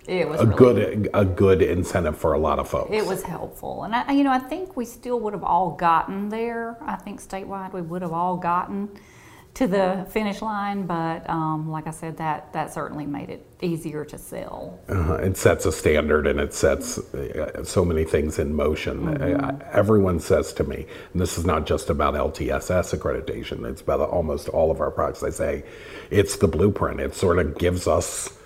it 0.08 0.27
was 0.27 0.39
a 0.39 0.46
really, 0.46 0.56
good 0.56 1.10
a 1.13 1.25
good 1.25 1.62
incentive 1.62 2.17
for 2.17 2.34
a 2.34 2.39
lot 2.39 2.60
of 2.60 2.70
folks. 2.70 2.91
It 2.94 3.06
was 3.06 3.24
helpful, 3.24 3.84
and 3.84 3.94
I, 3.94 4.13
you 4.13 4.24
know, 4.24 4.32
I 4.32 4.39
think 4.39 4.77
we 4.77 4.86
still 4.86 5.20
would 5.20 5.34
have 5.34 5.44
all 5.44 5.72
gotten 5.72 6.29
there. 6.29 6.77
I 6.82 6.96
think 6.96 7.22
statewide 7.22 7.74
we 7.74 7.82
would 7.82 8.01
have 8.01 8.13
all 8.13 8.38
gotten 8.38 8.89
to 9.58 9.66
the 9.66 10.06
finish 10.12 10.44
line, 10.44 10.86
but 10.86 11.28
um, 11.28 11.72
like 11.72 11.88
I 11.88 11.92
said, 11.92 12.18
that 12.18 12.54
that 12.54 12.72
certainly 12.72 13.08
made 13.08 13.32
it 13.32 13.44
easier 13.60 14.06
to 14.06 14.16
sell. 14.16 14.80
Uh, 14.88 15.16
it 15.16 15.36
sets 15.36 15.66
a 15.66 15.72
standard 15.72 16.28
and 16.28 16.40
it 16.40 16.54
sets 16.54 17.00
uh, 17.16 17.64
so 17.64 17.84
many 17.84 18.04
things 18.04 18.38
in 18.38 18.54
motion. 18.54 19.00
Mm-hmm. 19.00 19.44
I, 19.44 19.72
everyone 19.74 20.20
says 20.20 20.54
to 20.54 20.64
me, 20.64 20.86
and 21.12 21.20
this 21.20 21.40
is 21.40 21.46
not 21.46 21.66
just 21.66 21.90
about 21.90 22.14
LTSS 22.14 22.96
accreditation; 22.96 23.68
it's 23.68 23.82
about 23.82 24.02
almost 24.02 24.48
all 24.50 24.70
of 24.70 24.80
our 24.80 24.92
products. 24.92 25.22
They 25.22 25.32
say 25.32 25.64
it's 26.12 26.36
the 26.36 26.48
blueprint. 26.48 27.00
It 27.00 27.16
sort 27.16 27.40
of 27.40 27.58
gives 27.58 27.88
us 27.88 28.37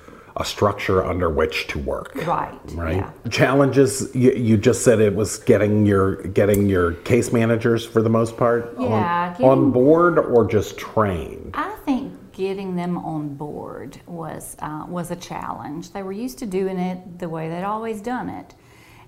a 0.41 0.45
structure 0.45 1.05
under 1.05 1.29
which 1.29 1.67
to 1.67 1.79
work. 1.79 2.15
Right. 2.25 2.57
Right. 2.73 2.97
Yeah. 2.97 3.11
Challenges. 3.29 4.13
You, 4.15 4.31
you, 4.31 4.57
just 4.57 4.83
said 4.83 4.99
it 4.99 5.15
was 5.15 5.37
getting 5.37 5.85
your 5.85 6.23
getting 6.23 6.67
your 6.67 6.93
case 6.93 7.31
managers 7.31 7.85
for 7.85 8.01
the 8.01 8.09
most 8.09 8.35
part 8.35 8.73
yeah, 8.79 8.85
on, 8.85 9.31
getting, 9.33 9.45
on 9.45 9.71
board 9.71 10.17
or 10.17 10.45
just 10.45 10.77
trained. 10.77 11.51
I 11.53 11.69
think 11.85 12.33
getting 12.33 12.75
them 12.75 12.97
on 12.97 13.35
board 13.35 14.01
was 14.07 14.57
uh, 14.59 14.85
was 14.87 15.11
a 15.11 15.15
challenge. 15.15 15.91
They 15.91 16.03
were 16.03 16.11
used 16.11 16.39
to 16.39 16.45
doing 16.47 16.79
it 16.79 17.19
the 17.19 17.29
way 17.29 17.47
they'd 17.47 17.63
always 17.63 18.01
done 18.01 18.27
it, 18.27 18.55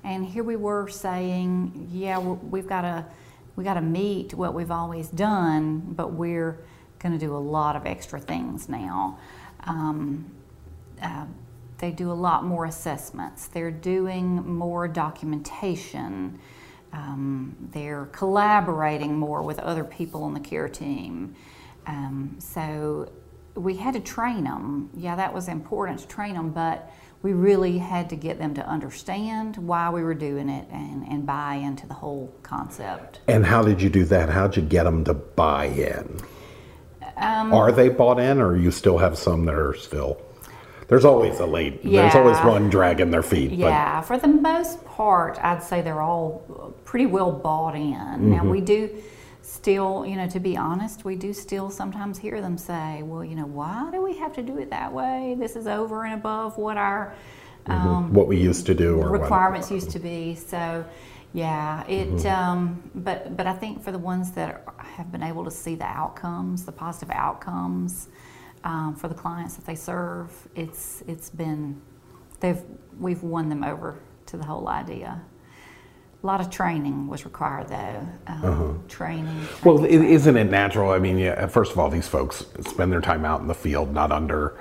and 0.03 0.25
here 0.25 0.43
we 0.43 0.55
were 0.55 0.87
saying, 0.87 1.89
"Yeah, 1.91 2.19
we've 2.19 2.67
got 2.67 2.81
to 2.81 3.05
we 3.55 3.63
got 3.63 3.75
to 3.75 3.81
meet 3.81 4.33
what 4.33 4.53
we've 4.53 4.71
always 4.71 5.09
done, 5.09 5.79
but 5.79 6.13
we're 6.13 6.59
going 6.99 7.17
to 7.17 7.19
do 7.19 7.35
a 7.35 7.43
lot 7.57 7.75
of 7.75 7.85
extra 7.87 8.19
things 8.19 8.69
now." 8.69 9.17
Um, 9.65 10.25
uh, 11.01 11.25
they 11.77 11.91
do 11.91 12.11
a 12.11 12.13
lot 12.13 12.43
more 12.43 12.65
assessments. 12.65 13.47
They're 13.47 13.71
doing 13.71 14.35
more 14.47 14.87
documentation. 14.87 16.39
Um, 16.93 17.55
they're 17.71 18.05
collaborating 18.11 19.17
more 19.17 19.41
with 19.41 19.59
other 19.59 19.83
people 19.83 20.23
on 20.23 20.33
the 20.33 20.39
care 20.39 20.69
team. 20.69 21.35
Um, 21.85 22.35
so 22.39 23.11
we 23.55 23.75
had 23.75 23.95
to 23.95 23.99
train 23.99 24.43
them. 24.43 24.89
Yeah, 24.95 25.15
that 25.15 25.33
was 25.33 25.47
important 25.47 25.99
to 25.99 26.07
train 26.07 26.35
them, 26.35 26.51
but 26.51 26.91
we 27.21 27.33
really 27.33 27.77
had 27.77 28.09
to 28.09 28.15
get 28.15 28.37
them 28.37 28.53
to 28.53 28.67
understand 28.67 29.57
why 29.57 29.89
we 29.89 30.03
were 30.03 30.13
doing 30.13 30.49
it 30.49 30.67
and, 30.71 31.07
and 31.07 31.25
buy 31.25 31.55
into 31.55 31.87
the 31.87 31.93
whole 31.93 32.33
concept. 32.43 33.21
And 33.27 33.45
how 33.45 33.63
did 33.63 33.81
you 33.81 33.89
do 33.89 34.03
that? 34.05 34.29
How 34.29 34.47
did 34.47 34.57
you 34.57 34.69
get 34.69 34.83
them 34.83 35.03
to 35.05 35.13
buy 35.13 35.65
in? 35.65 36.19
Um, 37.15 37.53
are 37.53 37.71
they 37.71 37.89
bought 37.89 38.19
in, 38.19 38.41
or 38.41 38.55
you 38.57 38.71
still 38.71 38.97
have 38.97 39.17
some 39.17 39.45
that 39.45 39.55
are 39.55 39.73
still? 39.75 40.21
There's 40.87 41.05
always 41.05 41.39
a 41.39 41.45
late. 41.45 41.83
Yeah. 41.83 42.03
There's 42.03 42.15
always 42.15 42.37
one 42.39 42.69
dragging 42.69 43.11
their 43.11 43.23
feet. 43.23 43.51
Yeah, 43.51 43.99
but. 43.99 44.07
for 44.07 44.17
the 44.17 44.27
most 44.27 44.83
part, 44.85 45.37
I'd 45.43 45.63
say 45.63 45.81
they're 45.81 46.01
all 46.01 46.75
pretty 46.85 47.05
well 47.05 47.31
bought 47.31 47.75
in. 47.75 47.93
Mm-hmm. 47.93 48.31
Now 48.31 48.45
we 48.45 48.61
do 48.61 48.89
still, 49.41 50.05
you 50.05 50.15
know, 50.15 50.27
to 50.29 50.39
be 50.39 50.57
honest, 50.57 51.05
we 51.05 51.15
do 51.15 51.33
still 51.33 51.69
sometimes 51.69 52.17
hear 52.17 52.41
them 52.41 52.57
say, 52.57 53.01
"Well, 53.03 53.23
you 53.23 53.35
know, 53.35 53.45
why 53.45 53.89
do 53.91 54.01
we 54.01 54.17
have 54.17 54.33
to 54.35 54.41
do 54.41 54.57
it 54.57 54.69
that 54.69 54.91
way? 54.91 55.35
This 55.39 55.55
is 55.55 55.67
over 55.67 56.05
and 56.05 56.13
above 56.13 56.57
what 56.57 56.77
our 56.77 57.15
mm-hmm. 57.65 57.87
um, 57.87 58.13
what 58.13 58.27
we 58.27 58.37
used 58.37 58.65
to 58.67 58.73
do 58.73 58.99
or 58.99 59.09
requirements 59.09 59.69
what. 59.69 59.75
used 59.75 59.91
to 59.91 59.99
be." 59.99 60.35
So. 60.35 60.85
Yeah, 61.35 61.83
it. 61.87 62.09
Mm-hmm. 62.09 62.27
Um, 62.27 62.91
but 62.93 63.35
but 63.35 63.47
I 63.47 63.53
think 63.53 63.83
for 63.83 63.91
the 63.91 63.97
ones 63.97 64.33
that 64.33 64.63
have 64.77 65.11
been 65.11 65.23
able 65.23 65.43
to 65.45 65.49
see 65.49 65.73
the 65.73 65.85
outcomes, 65.85 66.63
the 66.63 66.71
positive 66.71 67.09
outcomes, 67.09 68.07
um, 68.63 68.95
for 68.95 69.07
the 69.07 69.15
clients 69.15 69.55
that 69.55 69.65
they 69.65 69.75
serve, 69.75 70.31
it's 70.55 71.03
it's 71.07 71.29
been 71.29 71.81
they've 72.39 72.61
we've 72.99 73.23
won 73.23 73.49
them 73.49 73.63
over 73.63 73.99
to 74.27 74.37
the 74.37 74.45
whole 74.45 74.67
idea. 74.67 75.21
A 76.21 76.25
lot 76.25 76.39
of 76.39 76.49
training 76.49 77.07
was 77.07 77.25
required, 77.25 77.67
though. 77.67 78.07
Um, 78.27 78.83
Training. 78.87 79.45
Well, 79.65 79.79
training, 79.79 80.05
is 80.05 80.21
isn't 80.21 80.37
it 80.37 80.49
natural? 80.49 80.91
I 80.91 80.99
mean, 80.99 81.17
yeah, 81.17 81.47
first 81.47 81.73
of 81.73 81.79
all, 81.79 81.89
these 81.89 82.07
folks 82.07 82.45
spend 82.61 82.93
their 82.93 83.01
time 83.01 83.25
out 83.25 83.41
in 83.41 83.47
the 83.47 83.53
field, 83.53 83.93
not 83.93 84.09
under 84.11 84.57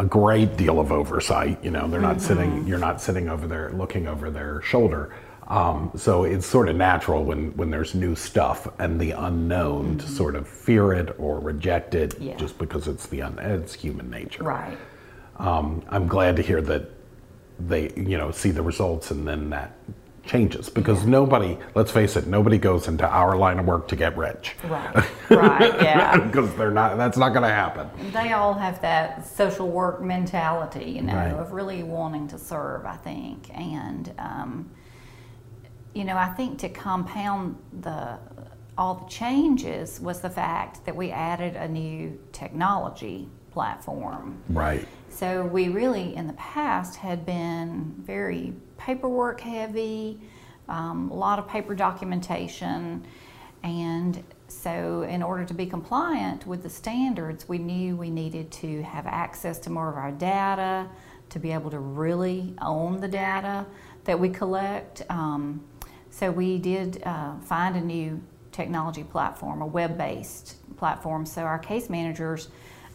a 0.00 0.04
great 0.04 0.56
deal 0.56 0.80
of 0.80 0.90
oversight. 0.90 1.62
You 1.62 1.70
know, 1.70 1.86
they're 1.86 2.00
not 2.00 2.20
sitting. 2.20 2.66
You're 2.66 2.78
not 2.78 3.00
sitting 3.00 3.28
over 3.28 3.46
there 3.46 3.70
looking 3.70 4.08
over 4.08 4.28
their 4.28 4.60
shoulder. 4.62 5.14
Um, 5.56 5.90
so 5.96 6.24
it's 6.24 6.46
sort 6.46 6.70
of 6.70 6.76
natural 6.76 7.24
when 7.24 7.54
when 7.58 7.70
there's 7.70 7.94
new 7.94 8.14
stuff 8.14 8.66
and 8.78 8.98
the 8.98 9.10
unknown 9.10 9.98
to 9.98 10.08
sort 10.08 10.34
of 10.34 10.48
fear 10.48 10.94
it 10.94 11.14
or 11.18 11.40
reject 11.40 11.94
it, 11.94 12.18
Yeah. 12.18 12.36
just 12.36 12.56
because 12.56 12.88
it's 12.88 13.06
the 13.06 13.20
un- 13.20 13.38
it's 13.38 13.74
human 13.74 14.08
nature. 14.10 14.42
Right. 14.44 14.78
um, 15.36 15.82
I'm 15.90 16.06
glad 16.08 16.36
to 16.36 16.42
hear 16.42 16.62
that 16.62 16.90
they, 17.58 17.90
you 17.96 18.16
know, 18.16 18.30
see 18.30 18.50
the 18.50 18.62
results 18.62 19.10
and 19.10 19.28
then 19.28 19.50
that 19.50 19.72
changes 20.24 20.70
because 20.70 21.04
nobody, 21.04 21.58
let's 21.74 21.90
face 21.90 22.16
it, 22.16 22.26
nobody 22.26 22.56
goes 22.56 22.86
into 22.88 23.06
our 23.06 23.36
line 23.36 23.58
of 23.58 23.66
work 23.66 23.88
to 23.88 23.96
get 23.96 24.16
rich 24.16 24.54
Right. 24.64 25.04
Right. 25.30 25.74
Yeah. 25.82 26.16
because 26.26 26.54
they're 26.54 26.70
not. 26.70 26.96
That's 26.96 27.18
not 27.18 27.30
going 27.30 27.42
to 27.42 27.54
happen. 27.54 27.88
they 28.12 28.32
all 28.32 28.54
have 28.54 28.80
that 28.80 29.26
social 29.26 29.68
work 29.68 30.00
mentality, 30.00 30.92
you 30.92 31.02
know, 31.02 31.14
Right. 31.14 31.32
of 31.32 31.52
really 31.52 31.82
wanting 31.82 32.26
to 32.28 32.38
serve, 32.38 32.86
I 32.86 32.96
think. 32.96 33.50
And, 33.54 34.12
um, 34.18 34.70
you 35.94 36.04
know, 36.04 36.16
I 36.16 36.28
think 36.28 36.58
to 36.60 36.68
compound 36.68 37.56
the 37.80 38.18
all 38.78 38.94
the 38.94 39.08
changes 39.08 40.00
was 40.00 40.20
the 40.20 40.30
fact 40.30 40.84
that 40.86 40.96
we 40.96 41.10
added 41.10 41.56
a 41.56 41.68
new 41.68 42.18
technology 42.32 43.28
platform. 43.50 44.42
Right. 44.48 44.88
So 45.10 45.44
we 45.44 45.68
really, 45.68 46.16
in 46.16 46.26
the 46.26 46.32
past, 46.34 46.96
had 46.96 47.26
been 47.26 47.94
very 47.98 48.54
paperwork 48.78 49.40
heavy, 49.40 50.20
um, 50.68 51.10
a 51.10 51.14
lot 51.14 51.38
of 51.38 51.46
paper 51.46 51.74
documentation, 51.74 53.06
and 53.62 54.24
so 54.48 55.02
in 55.02 55.22
order 55.22 55.44
to 55.44 55.54
be 55.54 55.66
compliant 55.66 56.46
with 56.46 56.62
the 56.62 56.70
standards, 56.70 57.48
we 57.48 57.58
knew 57.58 57.94
we 57.96 58.10
needed 58.10 58.50
to 58.52 58.82
have 58.82 59.06
access 59.06 59.58
to 59.60 59.70
more 59.70 59.90
of 59.90 59.96
our 59.96 60.12
data, 60.12 60.88
to 61.28 61.38
be 61.38 61.52
able 61.52 61.70
to 61.70 61.78
really 61.78 62.54
own 62.60 63.00
the 63.00 63.08
data 63.08 63.66
that 64.04 64.18
we 64.18 64.28
collect. 64.28 65.02
Um, 65.08 65.62
so 66.12 66.30
we 66.30 66.58
did 66.58 67.02
uh, 67.04 67.38
find 67.38 67.74
a 67.74 67.80
new 67.80 68.22
technology 68.52 69.02
platform, 69.02 69.62
a 69.62 69.66
web-based 69.66 70.76
platform. 70.76 71.24
So 71.24 71.40
our 71.42 71.58
case 71.58 71.88
managers 71.88 72.50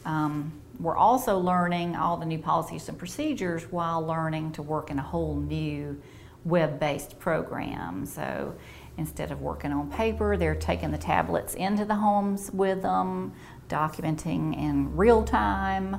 um, 0.06 0.54
were 0.80 0.96
also 0.96 1.40
learning 1.40 1.96
all 1.96 2.18
the 2.18 2.28
new 2.28 2.38
policies 2.38 2.88
and 2.90 2.98
procedures 2.98 3.64
while 3.72 4.06
learning 4.06 4.52
to 4.54 4.62
work 4.62 4.92
in 4.92 5.00
a 5.00 5.02
whole 5.02 5.36
new 5.36 6.00
web-based 6.46 7.18
program. 7.18 8.06
So 8.06 8.56
instead 8.98 9.32
of 9.32 9.42
working 9.42 9.72
on 9.72 9.92
paper, 9.92 10.38
they're 10.38 10.54
taking 10.54 10.92
the 10.92 10.98
tablets 11.00 11.56
into 11.56 11.86
the 11.86 11.96
homes 11.96 12.52
with 12.52 12.84
them, 12.84 13.34
documenting 13.68 14.56
in 14.56 14.96
real 14.96 15.24
time. 15.24 15.98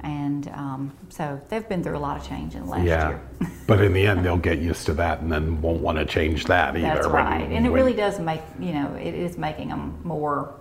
And 0.00 0.48
um, 0.48 0.92
so 1.08 1.40
they've 1.48 1.68
been 1.68 1.82
through 1.82 1.96
a 1.96 1.98
lot 1.98 2.16
of 2.16 2.26
change 2.26 2.54
in 2.54 2.64
the 2.64 2.70
last 2.70 2.84
Yeah. 2.84 3.08
year. 3.08 3.22
but 3.66 3.80
in 3.82 3.92
the 3.92 4.06
end, 4.06 4.24
they'll 4.24 4.36
get 4.36 4.58
used 4.58 4.86
to 4.86 4.94
that 4.94 5.20
and 5.20 5.30
then 5.30 5.60
won't 5.60 5.80
want 5.80 5.98
to 5.98 6.04
change 6.04 6.44
that 6.44 6.76
either. 6.76 6.82
That's 6.86 7.06
when- 7.06 7.16
right. 7.16 7.50
And 7.50 7.66
it 7.66 7.70
when- 7.70 7.72
really 7.72 7.94
does 7.94 8.18
make, 8.20 8.42
you 8.60 8.72
know, 8.72 8.94
it 8.94 9.14
is 9.14 9.36
making 9.36 9.68
them 9.68 9.98
more 10.04 10.54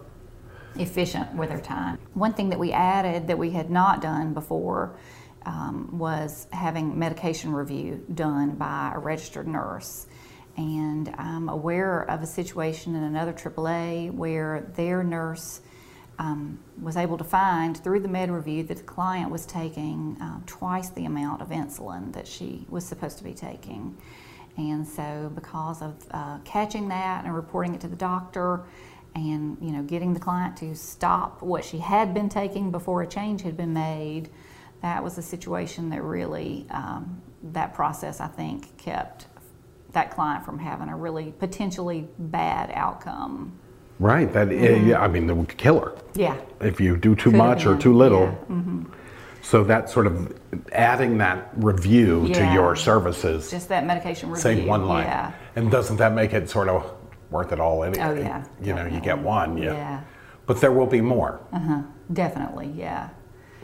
efficient 0.76 1.34
with 1.36 1.50
their 1.50 1.60
time. 1.60 1.98
One 2.14 2.34
thing 2.34 2.50
that 2.50 2.60
we 2.60 2.72
added 2.72 3.28
that 3.28 3.38
we 3.38 3.52
had 3.52 3.70
not 3.70 4.02
done 4.02 4.34
before 4.34 4.96
um, 5.46 5.98
was 5.98 6.48
having 6.52 7.00
medication 7.00 7.54
review 7.54 8.04
done 8.14 8.52
by 8.52 8.92
a 8.94 9.00
registered 9.00 9.48
nurse. 9.48 10.08
And 10.58 11.14
I'm 11.18 11.48
aware 11.48 12.02
of 12.10 12.22
a 12.22 12.26
situation 12.26 12.96
in 12.96 13.04
another 13.04 13.32
AAA 13.32 14.12
where 14.12 14.72
their 14.76 15.04
nurse 15.04 15.62
um, 16.20 16.60
was 16.82 16.98
able 16.98 17.18
to 17.18 17.24
find 17.24 17.78
through 17.78 18.00
the 18.00 18.08
med 18.08 18.32
review 18.32 18.64
that 18.64 18.78
the 18.78 18.84
client 18.84 19.30
was 19.30 19.46
taking 19.46 20.18
uh, 20.22 20.40
twice 20.46 20.90
the 20.90 21.06
amount 21.06 21.42
of 21.42 21.50
insulin 21.50 22.14
that 22.14 22.28
she 22.28 22.66
was 22.70 22.86
supposed 22.86 23.18
to 23.20 23.24
be 23.24 23.34
taking. 23.34 23.98
And 24.58 24.88
so, 24.88 25.32
because 25.36 25.82
of 25.84 25.94
uh, 26.12 26.40
catching 26.44 26.88
that 26.90 27.26
and 27.26 27.36
reporting 27.36 27.76
it 27.76 27.82
to 27.82 27.88
the 27.88 27.96
doctor, 27.96 28.64
and 29.14 29.58
you 29.62 29.72
know, 29.72 29.84
getting 29.84 30.14
the 30.14 30.20
client 30.20 30.58
to 30.58 30.76
stop 30.76 31.42
what 31.42 31.64
she 31.64 31.78
had 31.78 32.14
been 32.14 32.30
taking 32.30 32.72
before 32.72 33.02
a 33.02 33.08
change 33.08 33.42
had 33.42 33.58
been 33.58 33.74
made, 33.74 34.30
that 34.82 35.04
was 35.04 35.18
a 35.18 35.22
situation 35.22 35.90
that 35.90 36.02
really, 36.04 36.66
um, 36.70 37.22
that 37.42 37.74
process 37.74 38.20
I 38.20 38.28
think 38.28 38.78
kept 38.78 39.28
that 39.92 40.12
client 40.12 40.46
from 40.46 40.60
having 40.60 40.90
a 40.90 40.96
really 40.96 41.34
potentially 41.40 42.08
bad 42.20 42.72
outcome. 42.74 43.58
Right. 44.00 44.32
That. 44.34 44.52
yeah, 44.52 45.02
I 45.02 45.08
mean, 45.08 45.28
the 45.28 45.36
killer. 45.56 45.94
Yeah. 46.16 46.36
if 46.62 46.80
you 46.80 46.98
do 46.98 47.16
too 47.16 47.30
Could 47.32 47.38
much 47.38 47.66
or 47.66 47.78
too 47.78 47.94
little. 47.94 48.24
yeah. 48.24 48.36
Mm-hmm. 48.50 48.84
So 49.44 49.64
that 49.64 49.90
sort 49.90 50.08
of 50.08 50.38
adding 50.74 51.20
that 51.20 51.52
review 51.56 52.28
to 52.34 52.54
your 52.54 52.76
services 52.76 53.50
Just 53.50 53.70
that 53.70 53.86
medication 53.86 54.30
review. 54.30 54.42
save 54.42 54.66
one 54.68 54.88
line. 54.88 55.06
Yeah. 55.06 55.32
And 55.56 55.72
doesn't 55.72 55.98
that 55.98 56.14
make 56.14 56.34
it 56.34 56.50
sort 56.50 56.68
of 56.68 56.92
worth 57.32 57.52
it 57.54 57.60
all 57.60 57.84
anyway? 57.84 58.04
Oh, 58.04 58.14
yeah, 58.14 58.44
You 58.62 58.74
know, 58.74 58.86
you 58.86 59.00
get 59.00 59.20
one. 59.20 59.58
Yeah. 59.58 59.74
Yeah. 59.74 60.02
But 60.48 60.60
there 60.60 60.72
will 60.72 60.88
be 60.88 61.02
more. 61.02 61.40
Uh 61.54 61.60
huh. 61.60 61.82
Definitely, 62.12 62.72
yeah. 62.76 63.10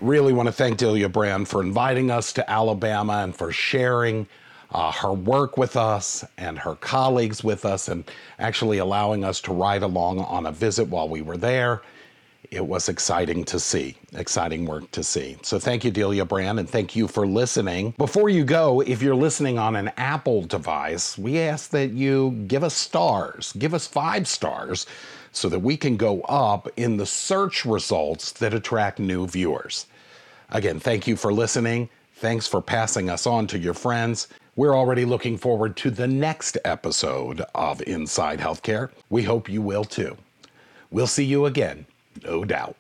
Really 0.02 0.34
want 0.34 0.48
to 0.48 0.54
thank 0.54 0.78
Delia 0.78 1.10
Brand 1.10 1.48
for 1.48 1.62
inviting 1.62 2.12
us 2.12 2.34
to 2.34 2.50
Alabama 2.50 3.24
and 3.24 3.36
for 3.36 3.52
sharing 3.52 4.28
uh, 4.74 4.92
her 4.92 5.14
work 5.14 5.58
with 5.58 5.78
us 5.78 6.26
and 6.38 6.58
her 6.58 6.76
colleagues 6.76 7.44
with 7.44 7.66
us 7.66 7.88
and 7.88 8.04
actually 8.40 8.80
allowing 8.80 9.24
us 9.24 9.40
to 9.42 9.54
ride 9.54 9.84
along 9.84 10.20
on 10.20 10.48
a 10.48 10.52
visit 10.52 10.88
while 10.88 11.08
we 11.08 11.22
were 11.22 11.38
there. 11.38 11.82
It 12.52 12.66
was 12.66 12.90
exciting 12.90 13.46
to 13.46 13.60
see, 13.60 13.96
exciting 14.14 14.66
work 14.66 14.90
to 14.92 15.04
see. 15.04 15.38
So 15.42 15.58
thank 15.58 15.84
you, 15.84 15.92
Delia 15.92 16.26
Brand, 16.26 16.60
and 16.60 16.70
thank 16.70 16.96
you 16.96 17.08
for 17.08 17.26
listening. 17.26 17.96
Before 17.98 18.30
you 18.30 18.44
go, 18.44 18.82
if 18.82 19.02
you're 19.02 19.16
listening 19.16 19.58
on 19.58 19.76
an 19.76 19.92
Apple 19.98 20.44
device, 20.44 21.18
we 21.18 21.40
ask 21.40 21.72
that 21.72 21.92
you 21.92 22.32
give 22.48 22.64
us 22.64 22.76
stars, 22.76 23.54
give 23.54 23.74
us 23.74 23.88
five 23.88 24.28
stars, 24.28 24.86
so 25.32 25.50
that 25.50 25.60
we 25.60 25.76
can 25.76 25.98
go 25.98 26.22
up 26.22 26.70
in 26.78 26.98
the 26.98 27.06
search 27.06 27.66
results 27.66 28.32
that 28.34 28.54
attract 28.54 29.00
new 29.00 29.26
viewers. 29.26 29.88
Again, 30.52 30.80
thank 30.80 31.08
you 31.08 31.16
for 31.16 31.34
listening. 31.34 31.90
Thanks 32.18 32.46
for 32.48 32.62
passing 32.62 33.10
us 33.10 33.26
on 33.26 33.48
to 33.48 33.58
your 33.58 33.74
friends. 33.74 34.28
We're 34.56 34.76
already 34.76 35.04
looking 35.04 35.38
forward 35.40 35.76
to 35.78 35.90
the 35.90 36.06
next 36.06 36.60
episode 36.64 37.42
of 37.56 37.82
Inside 37.82 38.40
Healthcare. 38.40 38.92
We 39.10 39.24
hope 39.24 39.50
you 39.50 39.64
will 39.64 39.84
too. 39.84 40.16
We'll 40.92 41.08
see 41.08 41.26
you 41.26 41.48
again, 41.48 41.88
no 42.24 42.46
doubt. 42.46 42.78